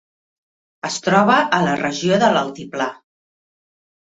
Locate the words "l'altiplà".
2.39-2.89